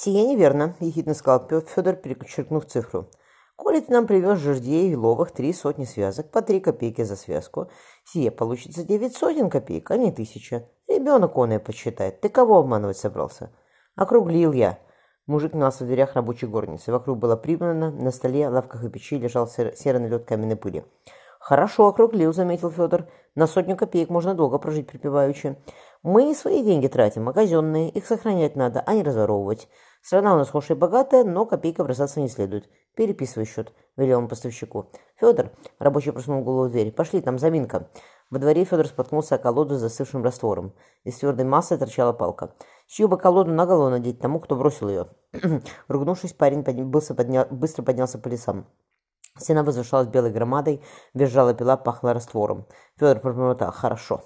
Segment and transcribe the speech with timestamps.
[0.00, 3.08] «Сие неверно»,— ехидно сказал Федор, перечеркнув цифру.
[3.56, 7.68] «Коли ты нам привез жердей еловых три сотни связок по три копейки за связку,
[8.04, 10.68] сие получится девять сотен копеек, а не тысяча.
[10.86, 12.20] Ребенок оное подсчитает.
[12.20, 13.50] Ты кого обманывать собрался?»
[13.96, 14.78] «Округлил я».
[15.26, 16.92] Мужик нас в дверях рабочей горницы.
[16.92, 20.84] Вокруг было прибрано, на столе, лавках и печи лежал серый налет каменной пыли.
[21.40, 23.08] «Хорошо округлил»,— заметил Федор.
[23.34, 25.56] «На сотню копеек можно долго прожить припеваючи.
[26.02, 27.90] Мы не свои деньги тратим, а казенные.
[27.90, 29.68] Их сохранять надо, а не разворовывать.
[30.02, 32.68] Страна у нас хорошая и богатая, но копейка бросаться не следует.
[32.94, 34.90] Переписывай счет»,— велел он поставщику.
[35.16, 37.90] «Федор»,— рабочий просунул голову в дверь,— «пошли, там заминка».
[38.30, 40.74] Во дворе Федор споткнулся о колоду с застывшим раствором.
[41.04, 42.54] Из твердой массы торчала палка.
[42.86, 45.08] Чью бы колоду на голову надеть тому, кто бросил ее?
[45.88, 48.66] Ругнувшись, парень быстро, поднял, быстро поднялся по лесам.
[49.38, 50.82] Стена возвышалась белой громадой,
[51.14, 52.66] визжала пила, пахла раствором.
[52.96, 54.24] Федор пробормотал «Хорошо».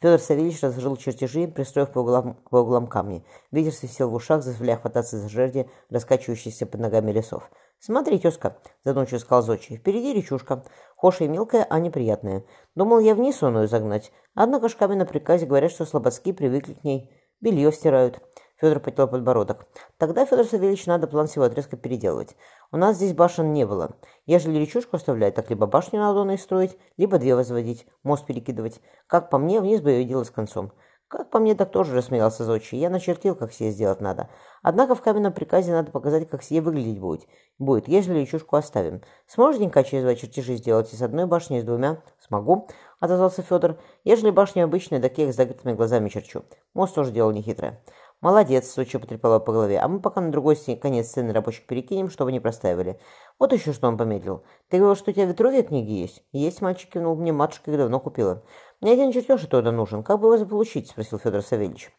[0.00, 3.24] Федор Савельевич разложил чертежи, пристроив по углам, по углам камни.
[3.50, 7.50] Ветер свистел в ушах, заставляя хвататься за жерди, раскачивающиеся под ногами лесов.
[7.80, 10.62] «Смотри, тезка»,— задумчиво сказал Зочи,— «впереди речушка.
[10.96, 12.44] Хошая мелкая, а неприятная.
[12.76, 14.12] Думал я вниз оную загнать.
[14.34, 17.10] Однако шками на приказе говорят, что слободские привыкли к ней.
[17.40, 18.20] Белье стирают».
[18.60, 19.66] Федор потел подбородок.
[19.98, 22.36] Тогда, Федор Савельевич, надо план всего отрезка переделывать.
[22.72, 23.92] У нас здесь башен не было.
[24.26, 28.80] Ежели речушку оставлять, так либо башню надо и строить, либо две возводить, мост перекидывать.
[29.06, 30.72] Как по мне, вниз бы дело с концом.
[31.08, 32.78] Как по мне, так тоже рассмеялся Зодчий.
[32.78, 34.28] Я начертил, как сие сделать надо.
[34.62, 37.26] Однако в каменном приказе надо показать, как сие выглядеть будет.
[37.58, 39.00] Будет, ежели речушку оставим.
[39.26, 42.02] Сможешь денька через два чертежи сделать и с одной башней, и с двумя?
[42.18, 42.68] Смогу,
[43.00, 43.78] отозвался Федор.
[44.04, 46.42] Ежели башня обычная, так я их с закрытыми глазами черчу.
[46.74, 47.82] Мост тоже дело нехитрое.
[48.20, 49.78] «Молодец»,— Суча потрепала по голове.
[49.78, 52.98] «А мы пока на другой конец сцены рабочих перекинем, чтобы не простаивали.
[53.38, 54.42] Вот еще что он помедлил.
[54.68, 57.14] Ты говорил, что у тебя ветровья книги есть?» «Есть, мальчик кивнул.
[57.14, 58.42] Мне матушка их давно купила».
[58.80, 60.02] «Мне один чертеж оттуда нужен.
[60.02, 61.92] Как бы его заполучить?»— спросил Федор Савельевич.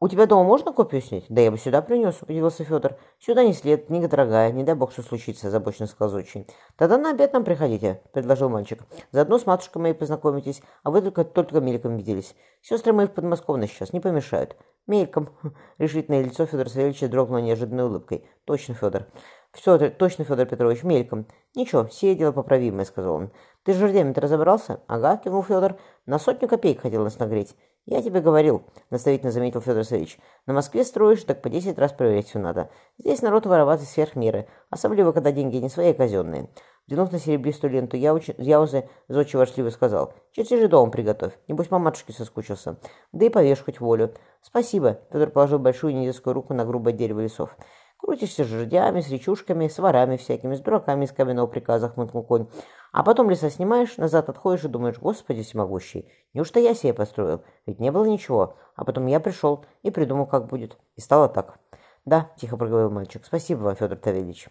[0.00, 2.96] «У тебя дома можно копию снять?» «Да я бы сюда принес»,— удивился Федор.
[3.20, 6.46] «Сюда не след, книга дорогая, не дай бог, что случится»,— озабоченно сказал Зодчий.
[6.76, 8.82] «Тогда на обед нам приходите»,— предложил мальчик.
[9.12, 12.34] «Заодно с матушкой моей познакомитесь, а вы только, только мельком виделись.
[12.60, 14.56] Сестры мои в подмосковной сейчас, не помешают».
[14.86, 15.30] «Мельком».
[15.78, 18.28] Решительное лицо Федора Савельевича дрогнуло неожиданной улыбкой.
[18.44, 19.06] «Точно, Федор».
[19.52, 21.26] «Федор, точно, Федор Петрович, мельком».
[21.54, 23.30] «Ничего, все дело поправимое»,— сказал он.
[23.62, 25.76] «Ты с жердями-то разобрался?» «Ага»,— кивнул Федор.
[26.04, 27.56] «На сотню копеек хотел нас нагреть».
[27.86, 30.18] «Я тебе говорил»,— наставительно заметил Федор Савельевич.
[30.46, 32.70] «На Москве строишь, так по десять раз проверять все надо.
[32.98, 36.48] Здесь народ вороватый сверх меры, особливо, когда деньги не свои, а казенные».
[36.86, 42.78] Взглянув на серебристую ленту Яузы, Зодчий ворчливо сказал, «Чертежи дома приготовь, небось маматушке соскучился.
[43.12, 44.14] Да и повешь хоть волю».
[44.42, 47.56] «Спасибо»,— Федор положил большую недетскую руку на грубое дерево лесов.
[47.98, 52.48] «Крутишься с жердями, с речушками, с ворами всякими, с дураками из каменного приказа»,— хмыкнул конь.
[52.94, 57.42] «А потом леса снимаешь, назад отходишь и думаешь, Господи всемогущий, неужто я себе построил?
[57.66, 58.54] Ведь не было ничего.
[58.76, 60.78] А потом я пришел и придумал, как будет.
[60.94, 61.58] И стало так».
[62.04, 64.48] «Да»,— тихо проговорил мальчик,— «спасибо вам, Федор Тавельевич».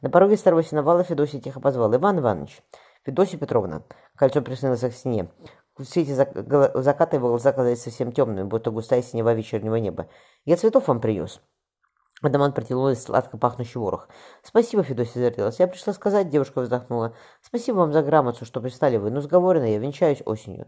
[0.00, 1.94] На пороге старого сеновала Федосий тихо позвал.
[1.94, 2.62] «Иван Иванович!»
[3.04, 3.82] «Федосия Петровна!»
[4.16, 5.28] Кольцо приснилось к стене.
[5.76, 10.08] В свете заката его глаза казались совсем темными, будто густая синева вечернего неба.
[10.46, 11.42] «Я цветов вам привез».
[12.20, 14.08] Адамант протянул сладко пахнущий ворох.
[14.42, 15.60] «Спасибо, Федосия зарделась.
[15.60, 17.14] Я пришла сказать, девушка вздохнула.
[17.42, 19.10] Спасибо вам за грамоту, что пристали вы.
[19.10, 20.66] Но сговорено, я венчаюсь осенью».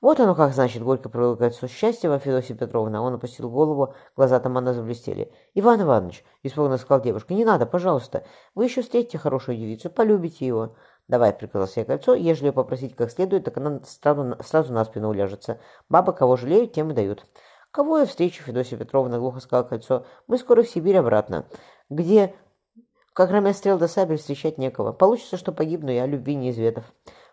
[0.00, 1.66] «Вот оно как, значит, горько кольцо.
[1.68, 5.32] Счастья вам, Федосия Петровна!» Он опустил голову, глаза Тамана заблестели.
[5.54, 7.34] «Иван Иванович!»— испуганно сказал девушка.
[7.34, 8.24] «Не надо, пожалуйста.
[8.54, 10.76] Вы еще встретите хорошую девицу, полюбите его».
[11.08, 15.10] «Давай»,— приказал себе кольцо,— «ежели ее попросить как следует, так она сразу, сразу на спину
[15.10, 15.60] уляжется.
[15.88, 17.24] Бабы кого жалеют, тем и дают».
[17.76, 20.06] «Кого я встречу, Федосия Петровна?»— глухо сказал кольцо.
[20.28, 21.44] «Мы скоро в Сибирь обратно,
[21.90, 22.34] где,
[23.12, 24.92] как рамя стрел до сабель, встречать некого.
[24.92, 26.84] Получится, что погибну я, любви неизведов».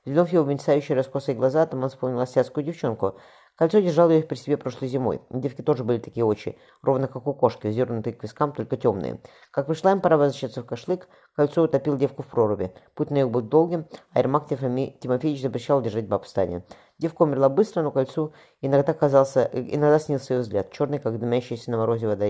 [0.04, 3.16] Взглянув его мерцающие раскосые глаза, там он вспомнил asiатскую девчонку.
[3.56, 5.22] Кольцо держало ее при себе прошлой зимой.
[5.30, 9.22] Девки тоже были такие очи, ровно как у кошки, вздернутые к вискам, только темные.
[9.52, 12.74] Как пришла им пора возвращаться в кашлык, кольцо утопил девку в проруби.
[12.96, 16.66] Путь на юг был долгим, а Ермак Тимофеевич запрещал держать баб в стане.
[17.04, 18.32] Девка умерла быстро, но кольцу
[18.62, 22.26] иногда казался, иногда снился ее взгляд, черный, как дымящийся на морозе вода.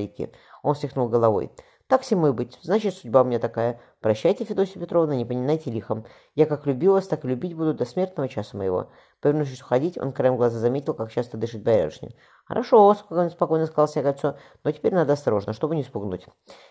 [0.63, 1.51] Он встряхнул головой.
[1.87, 2.57] Так всему и быть.
[2.63, 3.79] Значит, судьба у меня такая.
[4.01, 6.05] Прощайте, Федосия Петровна, не поминайте лихом.
[6.33, 8.89] Я как любил вас, так и любить буду до смертного часа моего.
[9.21, 12.09] Повернувшись уходить, он краем глаза заметил, как часто дышит боярышня.
[12.45, 12.95] «Хорошо»,—
[13.29, 16.25] спокойно сказал себе кольцо,— «но теперь надо осторожно, чтобы не спугнуть».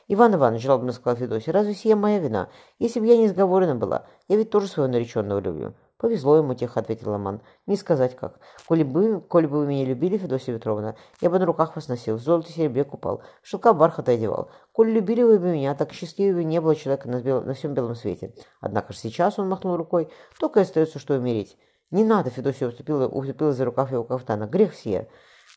[0.08, 2.48] «Иван Иванович»,— жалобно сказал Федосия,— «разве сия моя вина?
[2.80, 5.74] Если бы я не сговорена была, я ведь тоже своего нареченного люблю».
[6.02, 7.40] «Повезло ему, тихо ответил Роман.
[7.66, 8.40] «Не сказать как.
[8.66, 12.16] Коли бы, коли бы вы меня любили, Федосия Петровна, я бы на руках вас носил,
[12.16, 14.50] в золото серебре купал, шелка бархата одевал.
[14.72, 17.42] Коли любили вы бы меня, так счастливее не было человека на, бел...
[17.42, 18.34] на всем белом свете.
[18.60, 20.10] Однако же сейчас он махнул рукой,
[20.40, 21.56] только и остается, что умереть.
[21.92, 24.48] Не надо, Федосия уступила, уступила за рукав его кафтана.
[24.48, 25.08] Грех все.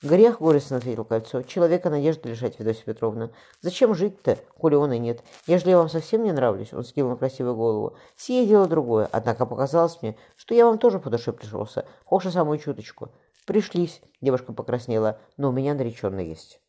[0.03, 1.41] Грех, горестно ответил кольцо.
[1.43, 3.31] Человека надежды лишать, Федосия Петровна.
[3.61, 5.23] Зачем жить-то, коли он и нет?
[5.47, 7.95] Ежели я вам совсем не нравлюсь, он скинул красивую голову.
[8.17, 12.59] Сие дело другое, однако показалось мне, что я вам тоже по душе пришелся, хоша самую
[12.59, 13.09] чуточку.
[13.45, 16.59] Пришлись, девушка покраснела, но у меня нареченный есть.